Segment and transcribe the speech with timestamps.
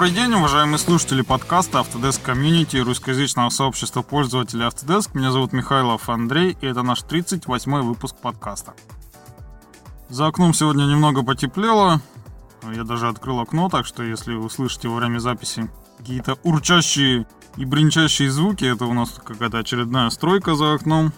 [0.00, 5.10] Добрый день, уважаемые слушатели подкаста Autodesk Community и русскоязычного сообщества пользователей Autodesk.
[5.12, 8.72] Меня зовут Михайлов Андрей, и это наш 38-й выпуск подкаста.
[10.08, 12.00] За окном сегодня немного потеплело.
[12.74, 17.26] Я даже открыл окно, так что если вы слышите во время записи какие-то урчащие
[17.58, 21.12] и бренчащие звуки, это у нас какая-то очередная стройка за окном.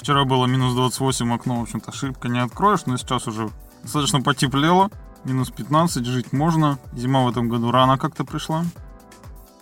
[0.00, 3.50] Вчера было минус 28, окно, в общем-то, ошибка не откроешь, но сейчас уже
[3.84, 4.90] достаточно потеплело
[5.26, 6.78] минус 15, жить можно.
[6.94, 8.64] Зима в этом году рано как-то пришла.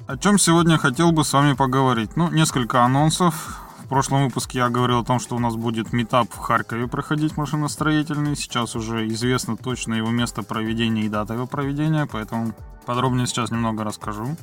[0.07, 2.17] О чем сегодня хотел бы с вами поговорить?
[2.17, 3.61] Ну, несколько анонсов.
[3.85, 7.37] В прошлом выпуске я говорил о том, что у нас будет метап в Харькове проходить
[7.37, 8.37] машиностроительный.
[8.37, 12.55] Сейчас уже известно точно его место проведения и дата его проведения, поэтому
[12.87, 14.37] подробнее сейчас немного расскажу.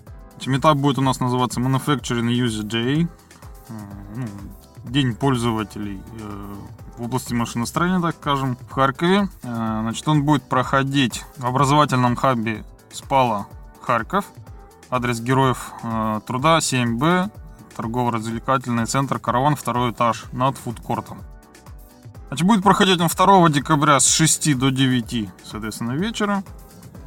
[0.46, 3.08] Метап будет у нас называться Manufacturing User Day.
[3.70, 3.74] Э,
[4.16, 4.28] ну,
[4.86, 6.56] день пользователей э,
[7.02, 9.28] в области машиностроения, так скажем, в Харькове.
[9.42, 13.48] Э, значит, он будет проходить в образовательном хабе СПАЛа
[13.82, 14.26] Харьков.
[14.92, 17.32] Адрес Героев э, Труда 7Б,
[17.76, 21.22] торгово-развлекательный центр «Караван», второй этаж, над фудкортом.
[22.28, 26.44] Значит, будет проходить он 2 декабря с 6 до 9, соответственно, вечера.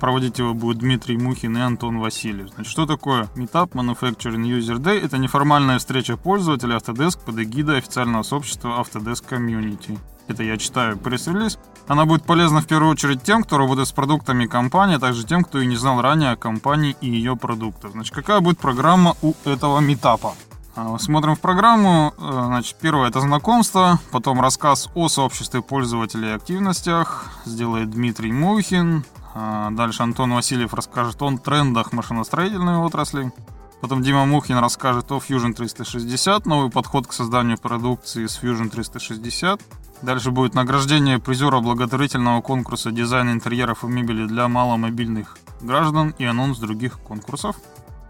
[0.05, 2.51] Проводить его будут Дмитрий Мухин и Антон Васильев.
[2.51, 5.03] Значит, что такое Meetup Manufacturing User Day?
[5.03, 9.99] Это неформальная встреча пользователей Autodesk под эгидой официального сообщества Autodesk Community.
[10.29, 11.59] Это я читаю пресс-релиз.
[11.89, 15.43] Она будет полезна в первую очередь тем, кто работает с продуктами компании, а также тем,
[15.43, 17.93] кто и не знал ранее о компании и ее продуктах.
[17.93, 20.35] Значит, какая будет программа у этого метапа?
[20.77, 22.13] А, смотрим в программу.
[22.19, 27.31] Э, значит, первое это знакомство, потом рассказ о сообществе пользователей и активностях.
[27.47, 29.03] Сделает Дмитрий Мухин.
[29.35, 33.33] А, дальше Антон Васильев расскажет о трендах машиностроительной отрасли.
[33.81, 39.61] Потом Дима Мухин расскажет о Fusion 360, новый подход к созданию продукции с Fusion 360.
[40.03, 46.59] Дальше будет награждение призера благотворительного конкурса дизайна интерьеров и мебели для маломобильных граждан и анонс
[46.59, 47.57] других конкурсов.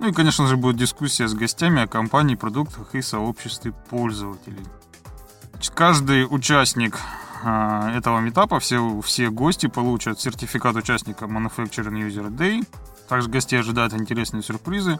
[0.01, 4.67] Ну и, конечно же, будет дискуссия с гостями о компании, продуктах и сообществе пользователей.
[5.75, 6.99] Каждый участник
[7.44, 12.66] этого метапа все, все гости получат сертификат участника Manufacturing User Day.
[13.09, 14.99] Также гостей ожидают интересные сюрпризы.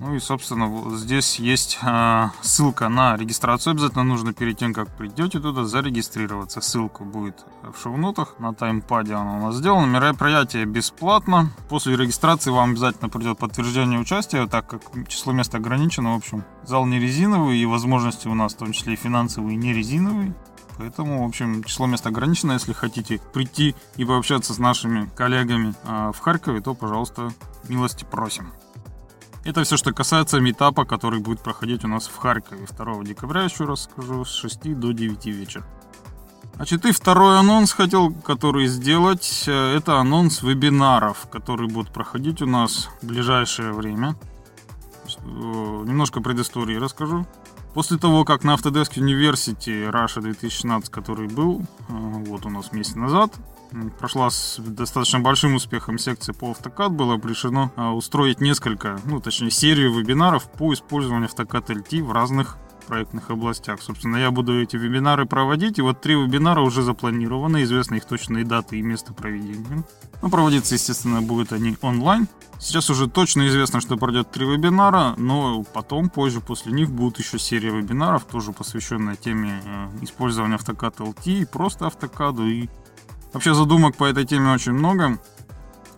[0.00, 3.72] Ну и, собственно, здесь есть э, ссылка на регистрацию.
[3.72, 6.62] Обязательно нужно перед тем, как придете туда, зарегистрироваться.
[6.62, 8.36] Ссылка будет в шоу-нотах.
[8.38, 9.84] На таймпаде она у нас сделана.
[9.84, 11.50] Мероприятие бесплатно.
[11.68, 16.14] После регистрации вам обязательно придет подтверждение участия, так как число мест ограничено.
[16.14, 19.74] В общем, зал не резиновый, и возможности у нас в том числе и финансовые не
[19.74, 20.34] резиновые.
[20.78, 22.52] Поэтому, в общем, число мест ограничено.
[22.52, 27.30] Если хотите прийти и пообщаться с нашими коллегами э, в Харькове, то, пожалуйста,
[27.68, 28.52] милости просим.
[29.44, 33.64] Это все, что касается метапа, который будет проходить у нас в Харькове 2 декабря, еще
[33.64, 35.64] раз скажу, с 6 до 9 вечера.
[36.56, 42.46] Значит, и второй анонс хотел, который сделать, э, это анонс вебинаров, которые будут проходить у
[42.46, 44.14] нас в ближайшее время.
[45.18, 47.26] Э, немножко предыстории расскажу.
[47.74, 52.96] После того, как на Autodesk University Russia 2016, который был э, вот у нас месяц
[52.96, 53.32] назад,
[53.98, 59.50] прошла с достаточно большим успехом секция по AutoCAD, было решено э, устроить несколько, ну точнее
[59.50, 62.56] серию вебинаров по использованию AutoCAD LT в разных
[62.90, 63.80] проектных областях.
[63.80, 68.44] Собственно, я буду эти вебинары проводить, и вот три вебинара уже запланированы, известны их точные
[68.44, 69.84] даты и место проведения.
[70.22, 72.26] Ну, проводиться, естественно, будут они онлайн.
[72.58, 77.38] Сейчас уже точно известно, что пройдет три вебинара, но потом, позже, после них будут еще
[77.38, 82.50] серия вебинаров, тоже посвященная теме э, использования AutoCAD LT и просто AutoCAD.
[82.50, 82.70] И
[83.32, 85.20] вообще задумок по этой теме очень много.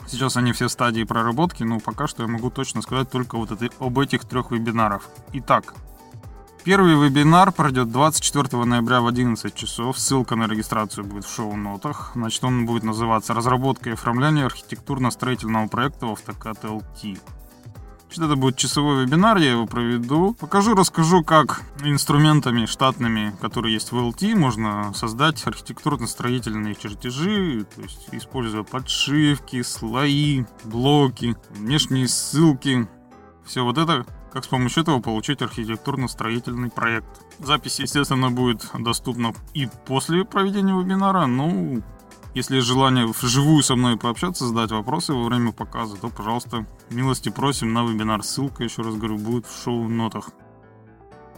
[0.06, 3.70] Сейчас они все стадии проработки, но пока что я могу точно сказать только вот это,
[3.80, 5.08] об этих трех вебинарах.
[5.32, 5.74] Итак,
[6.64, 9.98] Первый вебинар пройдет 24 ноября в 11 часов.
[9.98, 12.12] Ссылка на регистрацию будет в шоу-нотах.
[12.14, 17.18] Значит, он будет называться «Разработка и оформление архитектурно-строительного проекта в AutoCAD LT».
[18.04, 20.36] Значит, это будет часовой вебинар, я его проведу.
[20.38, 28.08] Покажу, расскажу, как инструментами штатными, которые есть в LT, можно создать архитектурно-строительные чертежи, то есть
[28.12, 32.86] используя подшивки, слои, блоки, внешние ссылки.
[33.44, 37.06] Все вот это как с помощью этого получить архитектурно-строительный проект.
[37.38, 41.26] Запись, естественно, будет доступна и после проведения вебинара.
[41.26, 41.82] Ну,
[42.34, 47.28] если есть желание вживую со мной пообщаться, задать вопросы во время показа, то, пожалуйста, милости
[47.28, 48.22] просим на вебинар.
[48.22, 50.30] Ссылка, еще раз говорю, будет в шоу-нотах.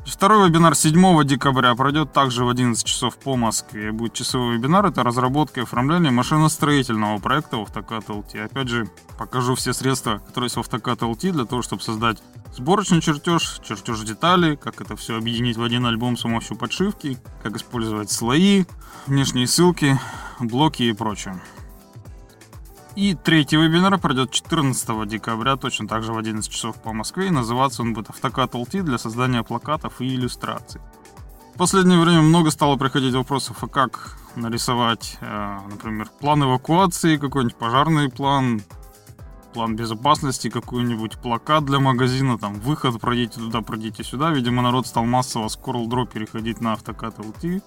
[0.06, 3.90] Второй вебинар 7 декабря пройдет также в 11 часов по Москве.
[3.90, 8.44] Будет часовой вебинар, это разработка и оформление машиностроительного проекта в AutoCAD LT.
[8.44, 12.22] Опять же, покажу все средства, которые есть в AutoCAD LT для того, чтобы создать
[12.54, 17.56] сборочный чертеж, чертеж деталей, как это все объединить в один альбом с помощью подшивки, как
[17.56, 18.64] использовать слои,
[19.06, 19.98] внешние ссылки,
[20.38, 21.40] блоки и прочее.
[22.96, 27.30] И третий вебинар пройдет 14 декабря, точно так же в 11 часов по Москве, и
[27.30, 30.80] называться он будет «Автокад LT для создания плакатов и иллюстраций».
[31.54, 37.56] В последнее время много стало приходить вопросов, а как нарисовать, э, например, план эвакуации, какой-нибудь
[37.56, 38.62] пожарный план,
[39.52, 44.30] план безопасности, какой-нибудь плакат для магазина, там, выход, пройдите туда, пройдите сюда.
[44.30, 47.62] Видимо, народ стал массово с Coral переходить на автокад LT,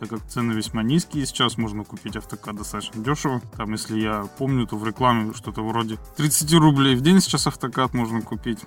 [0.00, 1.26] так как цены весьма низкие.
[1.26, 3.40] Сейчас можно купить автокад достаточно дешево.
[3.56, 7.92] Там, если я помню, то в рекламе что-то вроде 30 рублей в день сейчас автокад
[7.92, 8.60] можно купить.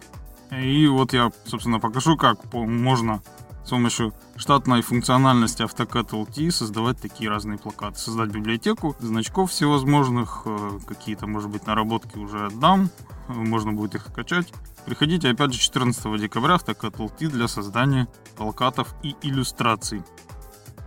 [0.52, 3.22] И вот я, собственно, покажу, как можно
[3.66, 7.98] с помощью штатной функциональности AutoCAD LT создавать такие разные плакаты.
[7.98, 12.90] Создать библиотеку значков всевозможных, э, какие-то, может быть, наработки уже отдам,
[13.30, 14.54] э, можно будет их скачать.
[14.86, 20.04] Приходите опять же 14 декабря в AutoCAD LT для создания плакатов и иллюстраций.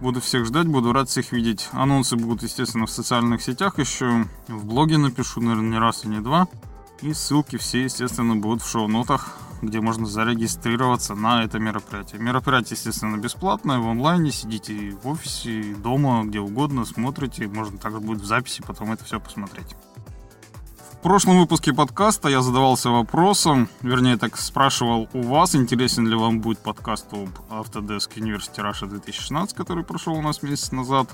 [0.00, 1.68] Буду всех ждать, буду рад всех видеть.
[1.72, 4.26] Анонсы будут, естественно, в социальных сетях еще.
[4.48, 6.48] В блоге напишу, наверное, не раз и не два.
[7.02, 12.20] И ссылки все, естественно, будут в шоу-нотах где можно зарегистрироваться на это мероприятие.
[12.20, 18.20] Мероприятие, естественно, бесплатное, в онлайне, сидите в офисе, дома, где угодно, смотрите, можно также будет
[18.20, 19.74] в записи потом это все посмотреть.
[20.98, 26.40] В прошлом выпуске подкаста я задавался вопросом, вернее, так спрашивал у вас, интересен ли вам
[26.40, 31.08] будет подкаст об Autodesk University Russia 2016, который прошел у нас месяц назад.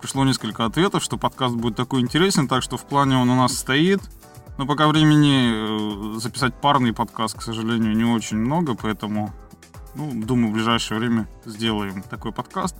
[0.00, 3.56] Пришло несколько ответов, что подкаст будет такой интересен, так что в плане он у нас
[3.56, 4.00] стоит–
[4.56, 9.32] но пока времени э, записать парный подкаст, к сожалению, не очень много, поэтому,
[9.96, 12.76] ну, думаю, в ближайшее время сделаем такой подкаст.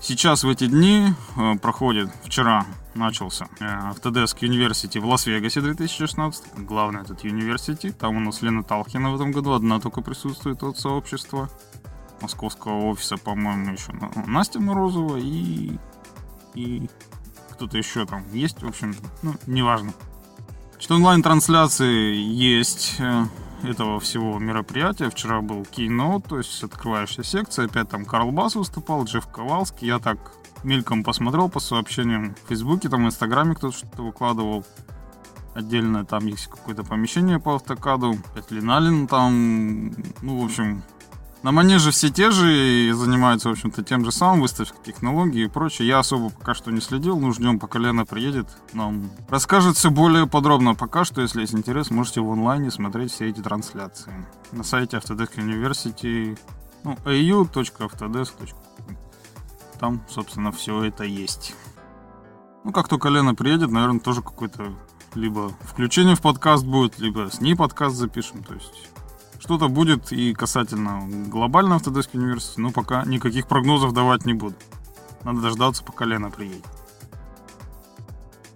[0.00, 2.64] Сейчас в эти дни э, проходит, вчера
[2.94, 6.54] начался э, Autodesk University в Лас-Вегасе 2016.
[6.58, 7.98] Главный этот университет.
[7.98, 11.48] Там у нас Лена Талхина в этом году одна только присутствует от сообщества.
[12.20, 13.92] Московского офиса, по-моему, еще
[14.26, 15.78] Настя Морозова и,
[16.54, 16.88] и
[17.52, 19.92] кто-то еще там есть, в общем, ну, неважно.
[20.78, 23.24] Что онлайн-трансляции есть э,
[23.62, 25.10] этого всего мероприятия.
[25.10, 27.66] Вчера был Keynote, то есть открывающая секция.
[27.66, 29.86] Опять там Карл Бас выступал, Джефф Ковалский.
[29.86, 30.18] Я так
[30.64, 34.64] мельком посмотрел по сообщениям в Фейсбуке, там в Инстаграме кто-то что-то выкладывал.
[35.54, 38.16] Отдельно там есть какое-то помещение по автокаду.
[38.32, 39.90] Опять Линалин там,
[40.22, 40.82] ну, в общем,
[41.42, 45.48] на манеже все те же и занимаются, в общем-то, тем же самым, выставка технологий и
[45.48, 45.88] прочее.
[45.88, 50.26] Я особо пока что не следил, ну, ждем, пока Лена приедет, нам расскажет все более
[50.26, 50.74] подробно.
[50.74, 54.12] Пока что, если есть интерес, можете в онлайне смотреть все эти трансляции.
[54.52, 56.38] На сайте Autodesk University,
[56.84, 58.96] ну, au.autodesk.com.
[59.78, 61.54] Там, собственно, все это есть.
[62.64, 64.74] Ну, как только Лена приедет, наверное, тоже какой-то
[65.14, 68.90] либо включение в подкаст будет, либо с ней подкаст запишем, то есть
[69.50, 74.54] что-то будет и касательно глобального Autodesk University, но пока никаких прогнозов давать не буду.
[75.24, 76.64] Надо дождаться, пока Лена приедет.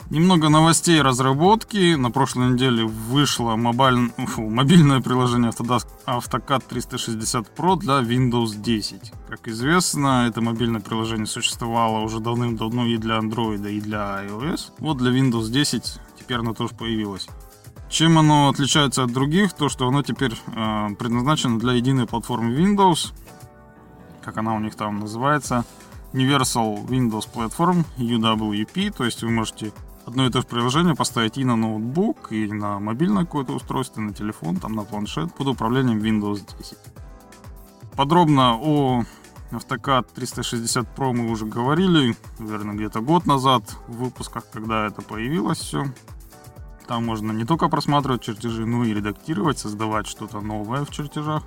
[0.08, 1.96] Немного новостей разработки.
[1.96, 4.12] На прошлой неделе вышло мобиль...
[4.29, 9.12] Фу, мобильное приложение Autodesk AutoCAD 360 Pro для Windows 10.
[9.29, 14.70] Как известно, это мобильное приложение существовало уже давным-давно и для Android, и для iOS.
[14.79, 17.27] Вот для Windows 10 теперь оно тоже появилось.
[17.94, 19.53] Чем оно отличается от других?
[19.53, 23.13] То, что оно теперь э, предназначено для единой платформы Windows,
[24.20, 25.65] как она у них там называется,
[26.13, 29.72] Universal Windows Platform, UWP, то есть вы можете
[30.06, 34.05] одно и то же приложение поставить и на ноутбук, и на мобильное какое-то устройство, и
[34.06, 36.77] на телефон, там на планшет под управлением Windows 10.
[37.94, 39.05] Подробно о
[39.53, 45.58] AutoCAD 360 Pro мы уже говорили, наверное, где-то год назад в выпусках, когда это появилось
[45.58, 45.84] все.
[46.86, 51.43] Там можно не только просматривать чертежи, но и редактировать, создавать что-то новое в чертежах.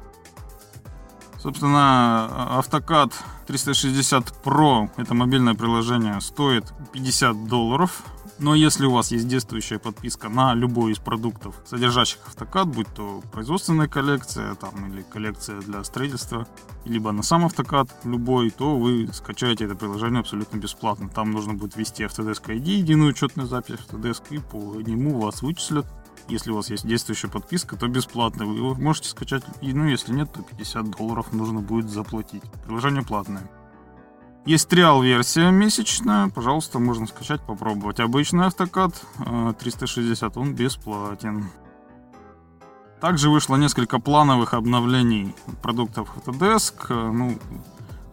[1.39, 3.13] Собственно, AutoCAD
[3.45, 8.03] 360 Pro, это мобильное приложение, стоит 50 долларов.
[8.39, 13.23] Но если у вас есть действующая подписка на любой из продуктов, содержащих AutoCAD, будь то
[13.31, 16.47] производственная коллекция там, или коллекция для строительства,
[16.85, 21.09] либо на сам AutoCAD любой, то вы скачаете это приложение абсолютно бесплатно.
[21.09, 25.87] Там нужно будет ввести Autodesk ID, единую учетную запись Autodesk, и по нему вас вычислят.
[26.29, 28.45] Если у вас есть действующая подписка, то бесплатно.
[28.45, 32.43] Вы можете скачать, ну если нет, то 50 долларов нужно будет заплатить.
[32.65, 33.49] Приложение платное.
[34.47, 37.99] Есть триал-версия месячная, пожалуйста, можно скачать, попробовать.
[37.99, 38.93] Обычный автокад
[39.59, 41.49] 360, он бесплатен.
[43.01, 46.93] Также вышло несколько плановых обновлений продуктов Autodesk.
[47.11, 47.37] Ну,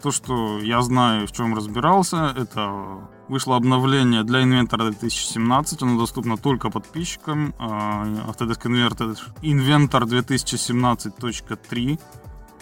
[0.02, 2.98] то, что я знаю, в чем разбирался, это
[3.28, 5.82] вышло обновление для Inventor 2017.
[5.84, 7.54] Оно доступно только подписчикам.
[7.60, 8.64] А, Autodesk
[9.40, 12.00] Inventor 2017.3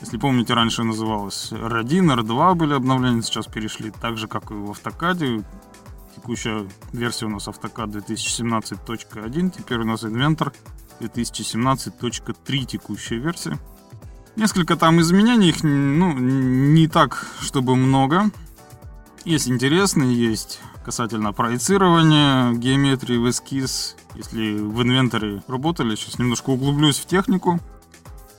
[0.02, 4.72] если помните, раньше называлось R1, R2 были обновления, сейчас перешли так же, как и в
[4.72, 5.44] автокаде.
[6.16, 10.52] Текущая версия у нас AutoCAD 2017.1, теперь у нас Inventor
[10.98, 13.58] 2017.3 текущая версия.
[14.34, 18.30] Несколько там изменений, их ну, не так, чтобы много.
[19.24, 23.94] Есть интересные, есть касательно проецирования, геометрии в эскиз.
[24.16, 27.60] Если в инвентаре работали, сейчас немножко углублюсь в технику.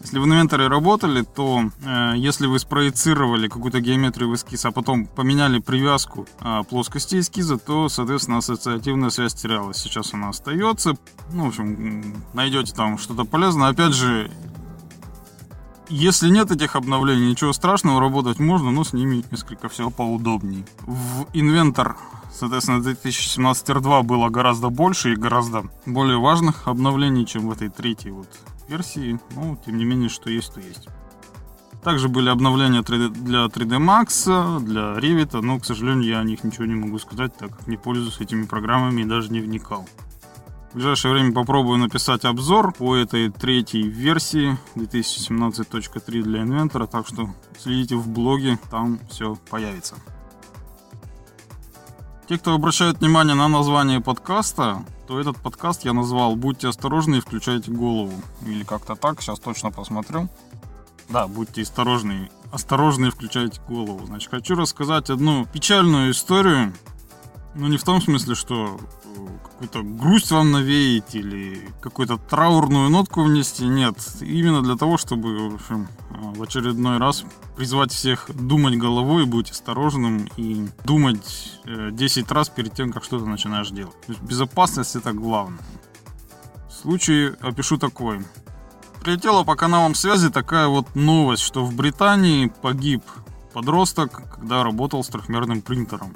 [0.04, 5.06] Если в инвентаре работали, то э, если вы спроецировали какую-то геометрию в эскиз, а потом
[5.06, 9.78] поменяли привязку э, плоскости эскиза, то, соответственно, ассоциативная связь терялась.
[9.78, 10.96] Сейчас она остается.
[11.32, 13.70] Ну, в общем, найдете там что-то полезное.
[13.70, 14.30] Опять же,
[15.88, 20.66] если нет этих обновлений, ничего страшного, работать можно, но с ними несколько все поудобнее.
[20.86, 21.96] В инвентор
[22.34, 28.10] Соответственно, 2017 R2 было гораздо больше и гораздо более важных обновлений, чем в этой третьей
[28.10, 28.28] вот
[28.74, 29.20] версии.
[29.36, 30.88] Ну, тем не менее, что есть, то есть.
[31.84, 36.66] Также были обновления для 3D Max, для Revit, но, к сожалению, я о них ничего
[36.66, 39.86] не могу сказать, так как не пользуюсь этими программами и даже не вникал.
[40.72, 47.30] В ближайшее время попробую написать обзор по этой третьей версии 2017.3 для инвентора, так что
[47.60, 49.96] следите в блоге, там все появится.
[52.30, 57.20] Те, кто обращают внимание на название подкаста, то этот подкаст я назвал «Будьте осторожны и
[57.20, 58.14] включайте голову».
[58.46, 60.30] Или как-то так, сейчас точно посмотрю.
[61.10, 62.30] Да, будьте осторожны.
[62.52, 64.06] Осторожны и включайте голову.
[64.06, 66.74] Значит, хочу рассказать одну печальную историю.
[67.56, 68.80] Ну, не в том смысле, что
[69.44, 73.66] какую-то грусть вам навеять или какую-то траурную нотку внести.
[73.66, 77.24] Нет, именно для того, чтобы, в общем, в очередной раз
[77.56, 83.26] призвать всех думать головой, быть осторожным и думать 10 э, раз перед тем, как что-то
[83.26, 83.96] начинаешь делать.
[84.22, 85.64] Безопасность это главное.
[86.82, 88.26] Случай опишу такой.
[89.02, 93.04] Прилетела по каналам связи такая вот новость, что в Британии погиб
[93.54, 96.14] подросток, когда работал с трехмерным принтером.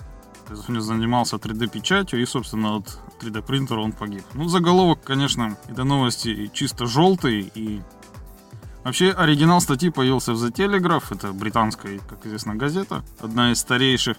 [0.47, 4.23] То есть он занимался 3D-печатью и, собственно, от 3D принтера он погиб.
[4.33, 7.81] Ну, заголовок, конечно, это новости чисто желтый и
[8.87, 14.15] Вообще, оригинал статьи появился в The Telegraph, это британская, как известно, газета, одна из старейших.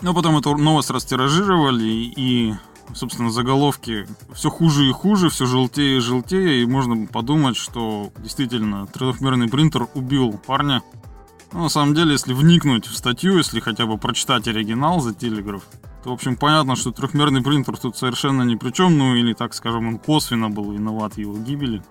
[0.00, 2.54] Но потом эту новость растиражировали, и,
[2.94, 8.86] собственно, заголовки все хуже и хуже, все желтее и желтее, и можно подумать, что действительно
[8.86, 10.82] трехмерный принтер убил парня.
[11.52, 15.62] Но на самом деле, если вникнуть в статью, если хотя бы прочитать оригинал The Telegraph,
[16.04, 19.52] то, в общем, понятно, что трехмерный принтер тут совершенно ни при чем, ну или, так
[19.54, 21.82] скажем, он косвенно был виноват его гибели.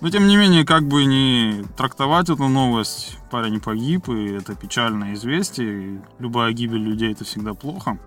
[0.00, 5.14] Но тем не менее, как бы не трактовать эту новость, парень погиб, и это печальное
[5.14, 7.98] известие, и любая гибель людей это всегда плохо.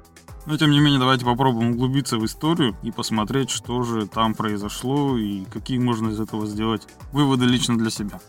[0.45, 5.17] Но тем не менее, давайте попробуем углубиться в историю и посмотреть, что же там произошло
[5.17, 8.19] и какие можно из этого сделать выводы лично для себя.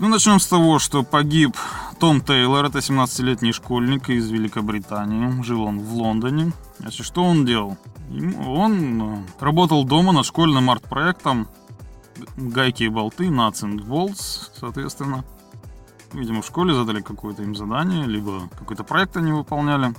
[0.00, 1.56] Ну, начнем с того, что погиб
[2.00, 5.40] Том Тейлор, это 17-летний школьник из Великобритании.
[5.42, 6.52] Жил он в Лондоне.
[6.80, 7.76] Значит, что он делал?
[8.44, 11.46] Он э, работал дома над школьным арт-проектом
[12.36, 15.24] гайки и болты, nuts and bolts, соответственно.
[16.12, 19.94] Видимо, в школе задали какое-то им задание, либо какой-то проект они выполняли.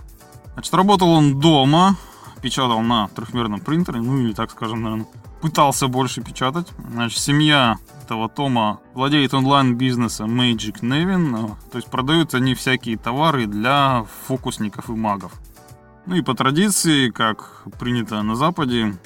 [0.54, 1.96] Значит, работал он дома,
[2.42, 5.08] печатал на трехмерном принтере, ну или, так скажем, наверное,
[5.46, 6.68] пытался больше печатать.
[6.92, 14.08] Значит, семья этого Тома владеет онлайн-бизнесом Magic Nevin, то есть продают они всякие товары для
[14.26, 15.34] фокусников и магов.
[16.08, 18.98] Ну и по традиции, как принято на Западе,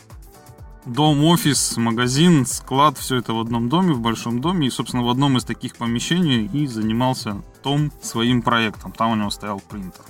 [0.85, 4.67] дом, офис, магазин, склад, все это в одном доме, в большом доме.
[4.67, 8.93] И, собственно, в одном из таких помещений и занимался Том своим проектом.
[8.93, 10.05] Там у него стоял принтер.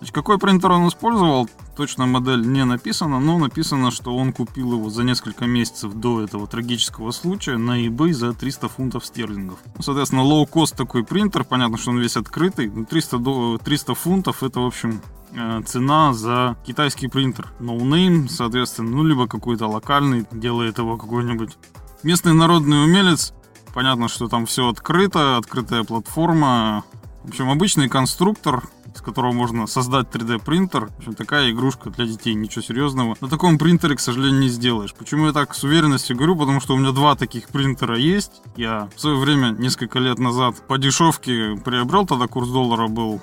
[0.00, 4.90] Значит, какой принтер он использовал, точно модель не написана, но написано, что он купил его
[4.90, 9.58] за несколько месяцев до этого трагического случая на eBay за 300 фунтов стерлингов.
[9.76, 14.60] Ну, соответственно, лоу-кост такой принтер, понятно, что он весь открытый, 300, до, 300 фунтов это,
[14.60, 15.00] в общем,
[15.32, 17.52] Э, цена за китайский принтер.
[17.60, 21.56] Но соответственно, ну, либо какой-то локальный, делает его какой-нибудь
[22.02, 23.32] местный народный умелец.
[23.72, 26.84] Понятно, что там все открыто, открытая платформа.
[27.22, 30.86] В общем, обычный конструктор, с которого можно создать 3D принтер.
[30.86, 33.16] В общем, такая игрушка для детей, ничего серьезного.
[33.20, 34.94] На таком принтере, к сожалению, не сделаешь.
[34.94, 36.36] Почему я так с уверенностью говорю?
[36.36, 38.42] Потому что у меня два таких принтера есть.
[38.56, 43.20] Я в свое время, несколько лет назад, по дешевке приобрел, тогда курс доллара был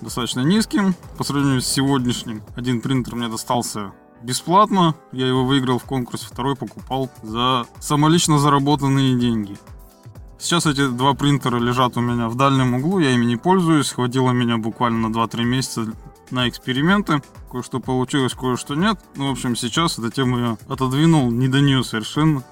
[0.00, 2.42] достаточно низким по сравнению с сегодняшним.
[2.56, 3.92] Один принтер мне достался
[4.22, 9.56] бесплатно, я его выиграл в конкурсе, второй покупал за самолично заработанные деньги.
[10.38, 14.32] Сейчас эти два принтера лежат у меня в дальнем углу, я ими не пользуюсь, хватило
[14.32, 15.86] меня буквально на 2-3 месяца
[16.30, 17.22] на эксперименты.
[17.50, 18.98] Кое-что получилось, кое-что нет.
[19.14, 22.42] Ну, в общем, сейчас эту тему я отодвинул, не до нее совершенно.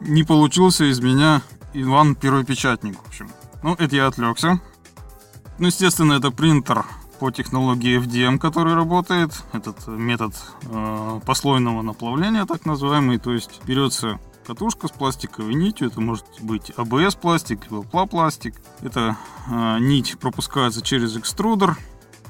[0.00, 1.42] Не получился из меня
[1.72, 3.30] Иван Первый Печатник, в общем.
[3.62, 4.60] Ну, это я отвлекся.
[5.58, 6.84] Ну, естественно, это принтер
[7.18, 9.30] по технологии FDM, который работает.
[9.52, 13.18] Этот метод э, послойного наплавления, так называемый.
[13.18, 15.88] То есть берется катушка с пластиковой нитью.
[15.88, 18.54] Это может быть ABS пластик, либо пла пластик.
[18.80, 19.16] Эта
[19.48, 21.76] э, нить пропускается через экструдер.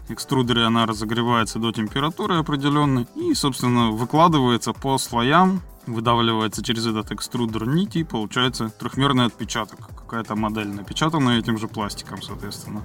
[0.09, 7.67] Экструдере она разогревается до температуры определенной и, собственно, выкладывается по слоям, выдавливается через этот экструдер
[7.67, 9.79] нити и получается трехмерный отпечаток.
[9.97, 12.83] Какая-то модель напечатана этим же пластиком, соответственно.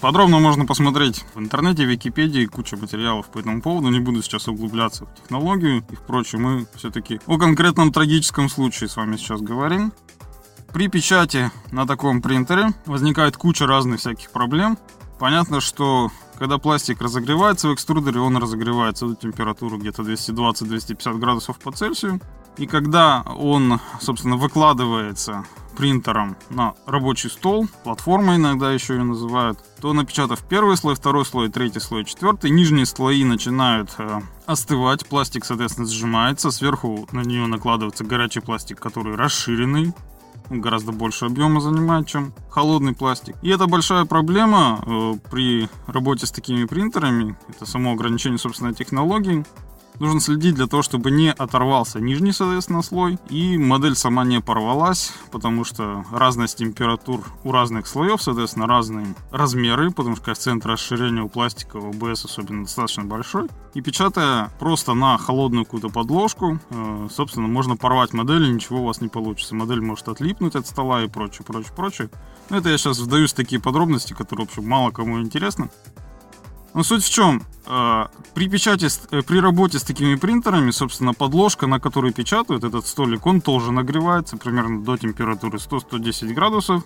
[0.00, 3.90] Подробно можно посмотреть в интернете, в Википедии, куча материалов по этому поводу.
[3.90, 8.96] Не буду сейчас углубляться в технологию и впрочем, мы все-таки о конкретном трагическом случае с
[8.96, 9.92] вами сейчас говорим.
[10.72, 14.78] При печати на таком принтере возникает куча разных всяких проблем.
[15.18, 21.72] Понятно, что когда пластик разогревается в экструдере, он разогревается до температуры где-то 220-250 градусов по
[21.72, 22.20] Цельсию.
[22.56, 25.44] И когда он, собственно, выкладывается
[25.76, 31.48] принтером на рабочий стол, платформа иногда еще ее называют, то напечатав первый слой, второй слой,
[31.48, 38.04] третий слой, четвертый, нижние слои начинают э, остывать, пластик, соответственно, сжимается, сверху на нее накладывается
[38.04, 39.94] горячий пластик, который расширенный,
[40.50, 43.36] гораздо больше объема занимает, чем холодный пластик.
[43.42, 47.36] И это большая проблема э, при работе с такими принтерами.
[47.48, 49.44] Это само ограничение, собственно, технологий.
[50.00, 55.12] Нужно следить для того, чтобы не оторвался нижний, соответственно, слой, и модель сама не порвалась,
[55.30, 61.28] потому что разность температур у разных слоев, соответственно, разные размеры, потому что коэффициент расширения у
[61.28, 63.48] пластика, у АБС особенно достаточно большой.
[63.74, 68.86] И печатая просто на холодную какую-то подложку, э, собственно, можно порвать модель, и ничего у
[68.86, 69.54] вас не получится.
[69.54, 72.10] Модель может отлипнуть от стола и прочее, прочее, прочее.
[72.48, 75.68] Но это я сейчас вдаюсь в такие подробности, которые, в общем, мало кому интересны.
[76.74, 77.42] Но суть в чем?
[77.66, 82.86] Э, при печати, э, при работе с такими принтерами, собственно, подложка, на которой печатают этот
[82.86, 86.82] столик, он тоже нагревается примерно до температуры 100-110 градусов.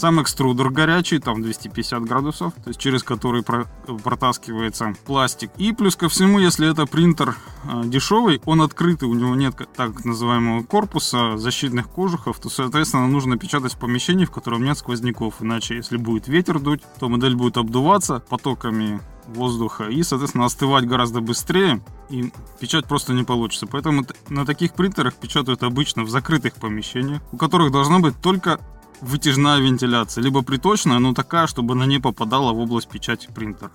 [0.00, 3.66] Сам экструдер горячий, там 250 градусов, то есть через который про,
[4.02, 5.50] протаскивается пластик.
[5.58, 10.02] И плюс ко всему, если это принтер э, дешевый, он открытый, у него нет так
[10.06, 15.34] называемого корпуса, защитных кожухов, то, соответственно, нужно печатать в помещении, в котором нет сквозняков.
[15.40, 21.20] Иначе, если будет ветер дуть, то модель будет обдуваться потоками воздуха и, соответственно, остывать гораздо
[21.20, 23.66] быстрее, и печать просто не получится.
[23.66, 28.60] Поэтому на таких принтерах печатают обычно в закрытых помещениях, у которых должна быть только
[29.00, 33.70] вытяжная вентиляция, либо приточная, но такая, чтобы она не попадала в область печати принтера.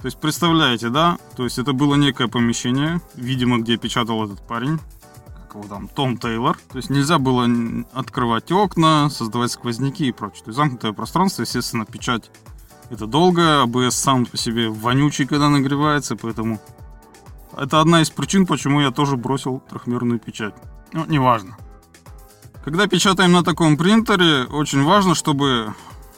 [0.00, 1.18] То есть представляете, да?
[1.36, 4.78] То есть это было некое помещение, видимо, где печатал этот парень,
[5.34, 6.58] как его там, Том Тейлор.
[6.70, 7.48] То есть нельзя было
[7.92, 10.44] открывать окна, создавать сквозняки и прочее.
[10.44, 12.30] То есть замкнутое пространство, естественно, печать
[12.90, 16.60] это долго, АБС сам по себе вонючий, когда нагревается, поэтому
[17.56, 20.54] это одна из причин, почему я тоже бросил трехмерную печать.
[20.92, 21.56] Ну, неважно.
[22.66, 25.72] Когда печатаем на таком принтере, очень важно, чтобы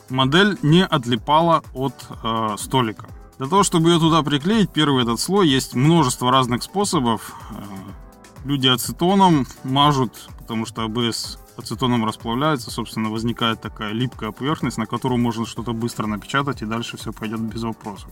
[0.08, 1.92] модель не отлипала от
[2.24, 3.04] э, столика.
[3.36, 7.34] Для того, чтобы ее туда приклеить, первый этот слой, есть множество разных способов.
[7.50, 14.86] Э, люди ацетоном мажут, потому что АБС ацетоном расплавляется, собственно, возникает такая липкая поверхность, на
[14.86, 18.08] которую можно что-то быстро напечатать, и дальше все пойдет без вопросов.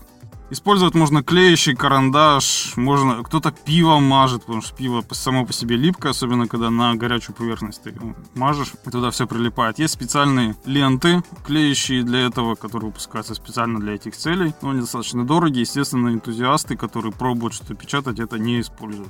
[0.48, 6.12] Использовать можно клеящий карандаш, можно кто-то пиво мажет, потому что пиво само по себе липкое,
[6.12, 7.92] особенно когда на горячую поверхность ты
[8.36, 9.80] мажешь, и туда все прилипает.
[9.80, 15.26] Есть специальные ленты, клеящие для этого, которые выпускаются специально для этих целей, но они достаточно
[15.26, 19.08] дорогие, естественно, энтузиасты, которые пробуют что-то печатать, это не используют.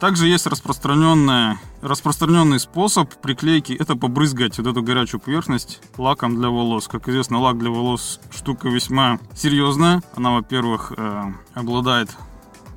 [0.00, 6.88] Также есть распространенная, распространенный способ приклейки, это побрызгать вот эту горячую поверхность лаком для волос.
[6.88, 10.02] Как известно, лак для волос штука весьма серьезная.
[10.14, 11.22] Она, во-первых, э,
[11.54, 12.10] обладает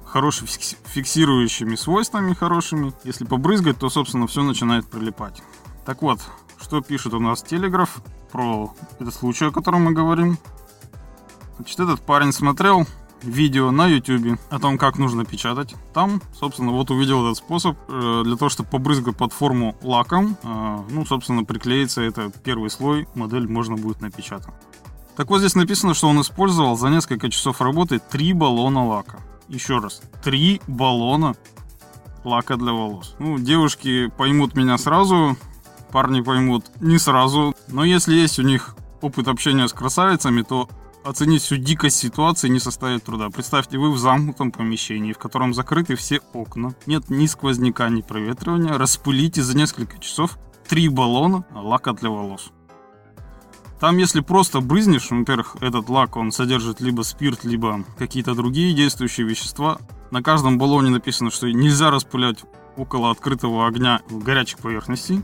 [0.05, 0.47] хорошими
[0.85, 2.93] фиксирующими свойствами хорошими.
[3.03, 5.41] Если побрызгать, то, собственно, все начинает прилипать.
[5.85, 6.19] Так вот,
[6.61, 8.01] что пишет у нас Телеграф
[8.31, 10.37] про этот случай, о котором мы говорим.
[11.57, 12.85] Значит, этот парень смотрел
[13.23, 15.75] видео на YouTube о том, как нужно печатать.
[15.93, 20.37] Там, собственно, вот увидел этот способ э, для того, чтобы побрызгать платформу лаком.
[20.43, 24.53] Э, ну, собственно, приклеится это первый слой, модель можно будет напечатать.
[25.15, 29.19] Так вот здесь написано, что он использовал за несколько часов работы три баллона лака.
[29.47, 31.35] Еще раз, три баллона
[32.23, 33.15] лака для волос.
[33.17, 35.35] Ну, девушки поймут меня сразу,
[35.91, 37.55] парни поймут не сразу.
[37.67, 40.69] Но если есть у них опыт общения с красавицами, то
[41.07, 43.29] Оценить всю дикость ситуации не составит труда.
[43.29, 48.77] Представьте, вы в замкнутом помещении, в котором закрыты все окна, нет ни сквозняка, ни проветривания,
[48.77, 52.51] распылите за несколько часов три баллона лака для волос.
[53.79, 59.25] Там, если просто брызнешь, во-первых, этот лак, он содержит либо спирт, либо какие-то другие действующие
[59.25, 59.77] вещества.
[60.11, 62.39] На каждом баллоне написано, что нельзя распылять
[62.75, 65.23] около открытого огня горячих поверхностей.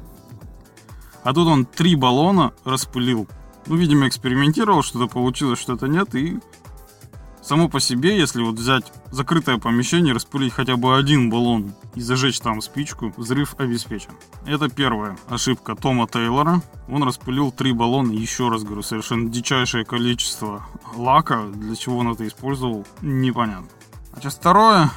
[1.26, 3.28] А тут он три баллона распылил
[3.67, 6.39] ну, видимо, экспериментировал, что-то получилось, что-то нет, и
[7.43, 12.39] Само по себе, если вот взять закрытое помещение, распылить хотя бы один баллон и зажечь
[12.39, 14.12] там спичку, взрыв обеспечен.
[14.45, 16.62] Это первая ошибка Тома Тейлора.
[16.88, 21.43] Он распылил три баллона, еще раз говорю, совершенно дичайшее количество лака.
[21.54, 23.67] Для чего он это использовал, непонятно.
[24.13, 24.89] Значит, второе.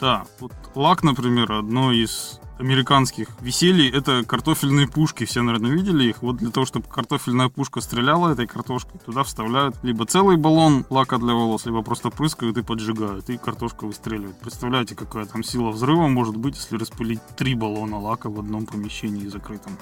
[0.00, 5.24] Да, вот лак, например, одно из американских веселий это картофельные пушки.
[5.24, 6.22] Все, наверное, видели их.
[6.22, 11.18] Вот для того, чтобы картофельная пушка стреляла этой картошкой, туда вставляют либо целый баллон лака
[11.18, 14.38] для волос, либо просто прыскают и поджигают, и картошка выстреливает.
[14.38, 19.26] Представляете, какая там сила взрыва может быть, если распылить три баллона лака в одном помещении
[19.26, 19.76] закрытом.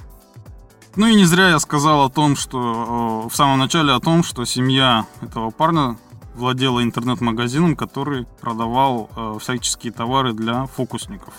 [0.97, 4.25] Ну и не зря я сказал о том, что э, в самом начале о том,
[4.25, 5.97] что семья этого парня
[6.35, 11.35] владела интернет-магазином, который продавал э, всяческие товары для фокусников.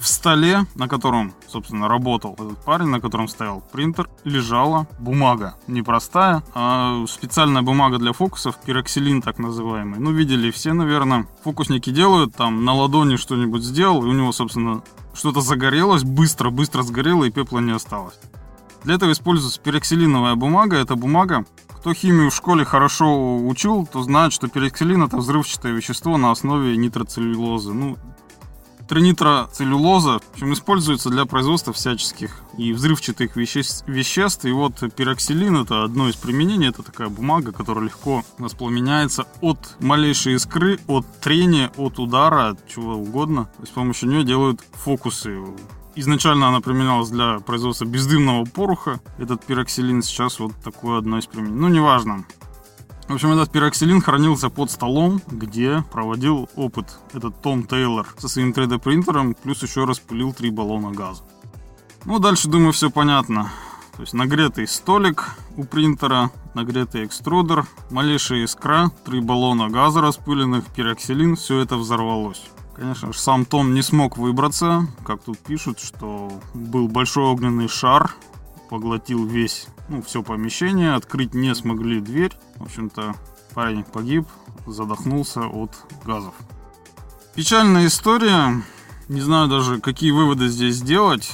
[0.00, 5.56] В столе, на котором, собственно, работал этот парень, на котором стоял принтер, лежала бумага.
[5.66, 10.00] Не простая, а специальная бумага для фокусов, пироксилин так называемый.
[10.00, 11.26] Ну, видели все, наверное.
[11.44, 14.82] Фокусники делают, там, на ладони что-нибудь сделал, и у него, собственно,
[15.12, 18.18] что-то загорелось, быстро-быстро сгорело, и пепла не осталось.
[18.84, 20.78] Для этого используется пироксилиновая бумага.
[20.78, 26.16] Это бумага, кто химию в школе хорошо учил, то знает, что пироксилин это взрывчатое вещество
[26.16, 27.74] на основе нитроцеллюлозы.
[27.74, 27.98] Ну,
[28.90, 34.44] тринитроцеллюлоза, в общем, используется для производства всяческих и взрывчатых веществ, веществ.
[34.44, 36.70] И вот пироксилин это одно из применений.
[36.70, 42.94] Это такая бумага, которая легко воспламеняется от малейшей искры, от трения, от удара, от чего
[42.94, 43.48] угодно.
[43.60, 45.40] Есть с помощью нее делают фокусы.
[45.94, 48.98] Изначально она применялась для производства бездымного пороха.
[49.18, 51.60] Этот пироксилин сейчас вот такое одно из применений.
[51.60, 52.24] Ну, неважно.
[53.10, 58.52] В общем, этот пироксилин хранился под столом, где проводил опыт этот Том Тейлор со своим
[58.52, 61.24] 3D принтером, плюс еще распылил три баллона газа.
[62.04, 63.50] Ну, дальше, думаю, все понятно.
[63.96, 65.24] То есть нагретый столик
[65.56, 72.44] у принтера, нагретый экструдер, малейшая искра, три баллона газа распыленных, пироксилин, все это взорвалось.
[72.76, 78.14] Конечно же, сам Том не смог выбраться, как тут пишут, что был большой огненный шар,
[78.70, 82.32] поглотил весь, ну, все помещение, открыть не смогли дверь.
[82.56, 83.16] В общем-то,
[83.52, 84.28] парень погиб,
[84.64, 85.72] задохнулся от
[86.04, 86.34] газов.
[87.34, 88.62] Печальная история.
[89.08, 91.32] Не знаю даже, какие выводы здесь сделать.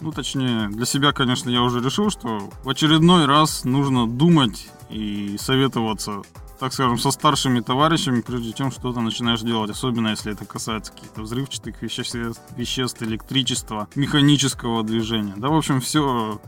[0.00, 5.36] Ну, точнее, для себя, конечно, я уже решил, что в очередной раз нужно думать и
[5.38, 6.22] советоваться
[6.58, 11.22] так скажем, со старшими товарищами, прежде чем что-то начинаешь делать, особенно если это касается каких-то
[11.22, 15.34] взрывчатых веществ, веществ, электричества, механического движения.
[15.36, 16.40] Да, в общем, все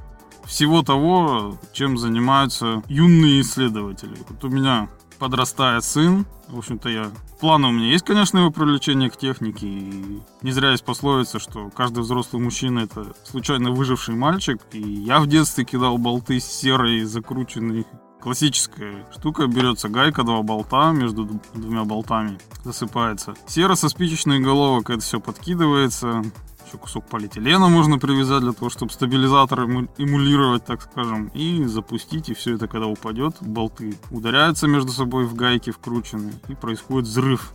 [0.44, 4.16] всего того, чем занимаются юные исследователи.
[4.28, 6.26] Вот у меня подрастает сын.
[6.48, 7.10] В общем-то, я...
[7.40, 9.66] Планы у меня есть, конечно, его привлечение к технике.
[9.66, 14.60] И не зря есть пословица, что каждый взрослый мужчина— это случайно выживший мальчик.
[14.72, 17.84] И я в детстве кидал болты серой, закрученные
[18.20, 23.34] Классическая штука, берется гайка, два болта, между двумя болтами засыпается.
[23.46, 26.24] Сера со спичечной головок, это все подкидывается.
[26.66, 32.34] Еще кусок полиэтилена можно привязать для того, чтобы стабилизатор эмулировать, так скажем, и запустить, и
[32.34, 37.54] все это когда упадет, болты ударяются между собой в гайки вкрученные, и происходит взрыв.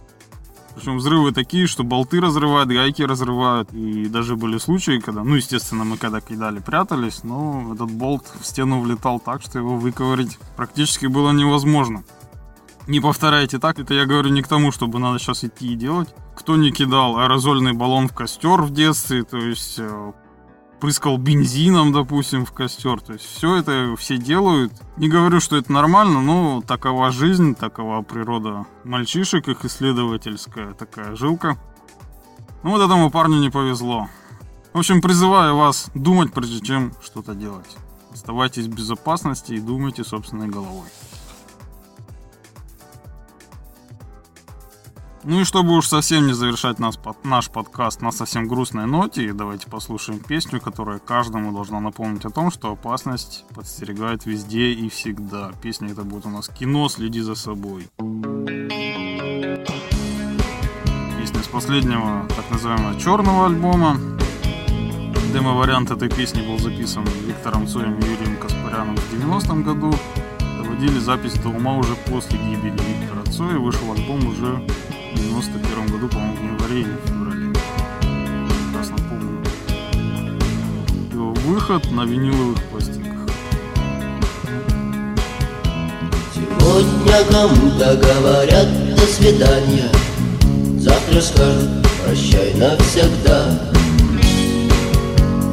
[0.75, 3.71] Причем взрывы такие, что болты разрывают, гайки разрывают.
[3.73, 8.45] И даже были случаи, когда, ну, естественно, мы когда кидали, прятались, но этот болт в
[8.45, 12.03] стену влетал так, что его выковырить практически было невозможно.
[12.87, 16.13] Не повторяйте так, это я говорю не к тому, чтобы надо сейчас идти и делать.
[16.35, 19.79] Кто не кидал аэрозольный баллон в костер в детстве, то есть
[20.83, 22.99] э, прыскал бензином, допустим, в костер.
[22.99, 24.73] То есть все это все делают.
[24.97, 31.57] Не говорю, что это нормально, но такова жизнь, такова природа мальчишек, их исследовательская такая жилка.
[32.63, 34.09] Ну вот этому парню не повезло.
[34.73, 37.77] В общем, призываю вас думать, прежде чем что-то делать.
[38.11, 40.87] Оставайтесь в безопасности и думайте собственной головой.
[45.25, 49.31] Ну и чтобы уж совсем не завершать нас, под, наш подкаст на совсем грустной ноте,
[49.31, 55.53] давайте послушаем песню, которая каждому должна напомнить о том, что опасность подстерегает везде и всегда.
[55.61, 57.87] Песня это будет у нас «Кино, следи за собой».
[61.17, 63.97] Песня с последнего так называемого черного альбома.
[65.31, 69.93] Демо-вариант этой песни был записан Виктором Цоем и Юрием Каспаряном в 90-м году.
[70.57, 73.57] Доводили запись до ума уже после гибели Виктора Цоя.
[73.57, 74.61] Вышел альбом уже
[75.13, 77.53] в 91 году, по-моему, в январе или феврале.
[78.71, 79.43] Прекрасно помню.
[81.11, 83.29] Его выход на виниловых пластинках.
[86.33, 89.89] Сегодня кому-то говорят до свидания,
[90.79, 91.69] Завтра скажут
[92.03, 93.59] прощай навсегда.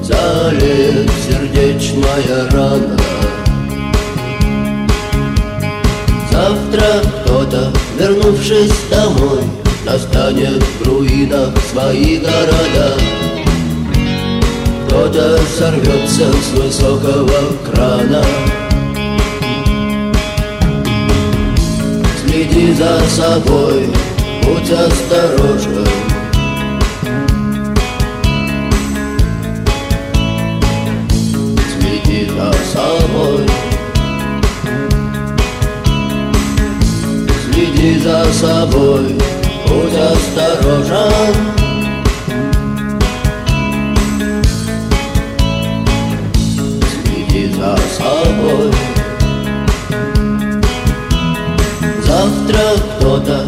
[0.02, 2.96] Залит сердечная рана,
[6.30, 9.42] Завтра кто-то, вернувшись домой
[9.84, 12.94] Настанет в руинах свои города.
[14.86, 18.22] Кто-то сорвется с высокого крана.
[22.22, 23.86] Следи за собой,
[24.42, 26.09] будь осторожен
[38.32, 39.16] собой,
[39.68, 41.34] будь осторожен.
[47.02, 48.70] Следи за собой.
[52.10, 52.60] Завтра
[52.98, 53.46] кто-то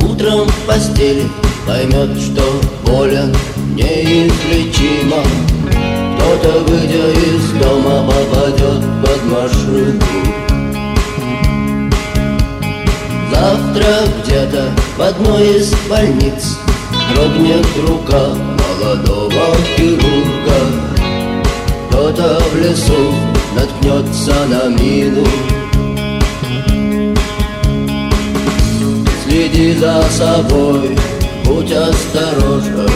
[0.00, 1.24] утром в постели
[1.66, 2.42] Поймет, что
[2.84, 3.34] болен
[3.74, 5.22] неизлечимо
[6.16, 10.00] Кто-то, выйдя из дома, попадет под машину
[13.30, 16.58] Завтра где-то в одной из больниц.
[17.14, 18.28] Дрогнет рука
[18.80, 20.60] молодого хирурга.
[21.88, 23.14] Кто-то в лесу
[23.54, 25.26] наткнется на мину.
[29.24, 30.96] Следи за собой,
[31.44, 32.90] будь осторожен.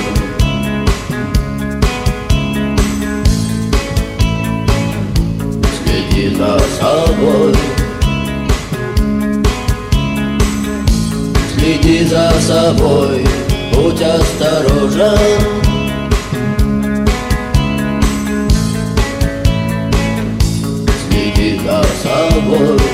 [5.84, 7.54] Следи за собой
[11.68, 13.26] Следи за собой,
[13.74, 15.18] будь осторожен.
[21.10, 22.87] Следи за собой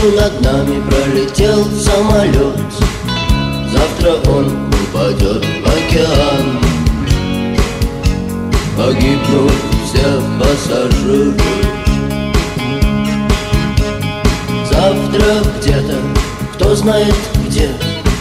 [0.00, 2.56] Ночью над нами пролетел самолет.
[3.70, 6.58] Завтра он упадет в океан.
[8.76, 9.52] Погибнут
[9.84, 11.34] все пассажиры.
[14.70, 15.26] Завтра
[15.60, 15.98] где-то,
[16.54, 17.68] кто знает где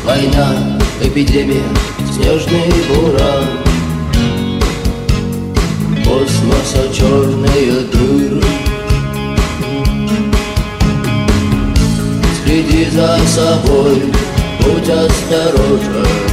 [0.04, 1.63] Война, эпидемия,
[2.12, 3.46] снежный буран.
[6.04, 8.29] Космоса черные дыры
[12.92, 14.12] за собой,
[14.62, 16.29] будь осторожен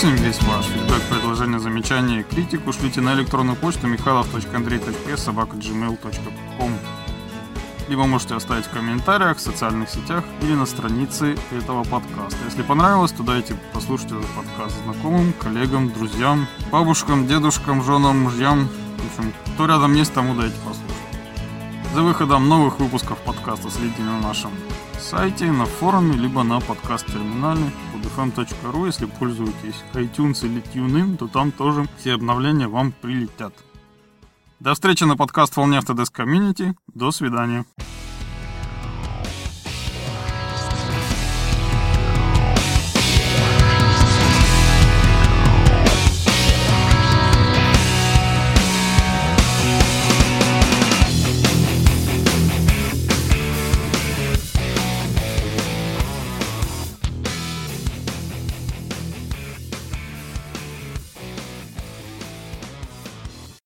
[0.00, 0.16] 38.
[0.24, 6.72] Весь ваш фидбэк, предложения, замечания и критику шлите на электронную почту михайлов.андрей.с собака.gmail.com
[7.88, 12.38] Либо можете оставить в комментариях, в социальных сетях или на странице этого подкаста.
[12.44, 18.68] Если понравилось, то дайте послушать этот подкаст знакомым, коллегам, друзьям, бабушкам, дедушкам, женам, мужьям.
[18.98, 20.84] В общем, кто рядом есть, тому дайте послушать.
[21.94, 24.50] За выходом новых выпусков подкаста следите на нашем
[25.00, 28.86] сайте, на форуме, либо на подкаст-терминале podfm.ru.
[28.86, 33.54] Если пользуетесь iTunes или TuneIn, то там тоже все обновления вам прилетят.
[34.60, 36.74] До встречи на подкаст «Волне Автодеск Комьюнити».
[36.94, 37.64] До свидания.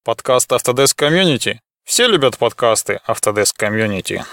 [0.08, 1.58] Подкаст Autodesk Community.
[1.84, 4.24] Все любят подкасты Autodesk Community.